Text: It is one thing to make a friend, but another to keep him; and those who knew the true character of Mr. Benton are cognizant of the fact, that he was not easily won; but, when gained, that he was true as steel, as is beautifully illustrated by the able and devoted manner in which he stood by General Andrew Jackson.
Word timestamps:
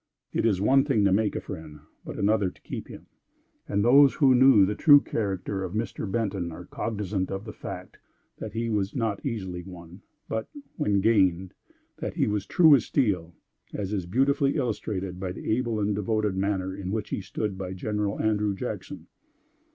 It 0.33 0.47
is 0.47 0.59
one 0.59 0.83
thing 0.83 1.05
to 1.05 1.13
make 1.13 1.35
a 1.35 1.39
friend, 1.39 1.81
but 2.03 2.17
another 2.17 2.49
to 2.49 2.61
keep 2.63 2.87
him; 2.87 3.05
and 3.67 3.85
those 3.85 4.15
who 4.15 4.33
knew 4.33 4.65
the 4.65 4.73
true 4.73 4.99
character 4.99 5.63
of 5.63 5.75
Mr. 5.75 6.11
Benton 6.11 6.51
are 6.51 6.65
cognizant 6.65 7.29
of 7.29 7.45
the 7.45 7.53
fact, 7.53 7.99
that 8.39 8.53
he 8.53 8.67
was 8.67 8.95
not 8.95 9.23
easily 9.23 9.61
won; 9.61 10.01
but, 10.27 10.47
when 10.75 11.01
gained, 11.01 11.53
that 11.99 12.15
he 12.15 12.25
was 12.25 12.47
true 12.47 12.75
as 12.75 12.85
steel, 12.85 13.35
as 13.75 13.93
is 13.93 14.07
beautifully 14.07 14.55
illustrated 14.55 15.19
by 15.19 15.31
the 15.31 15.55
able 15.55 15.79
and 15.79 15.93
devoted 15.93 16.35
manner 16.35 16.75
in 16.75 16.89
which 16.89 17.11
he 17.11 17.21
stood 17.21 17.55
by 17.55 17.71
General 17.71 18.19
Andrew 18.19 18.55
Jackson. 18.55 19.05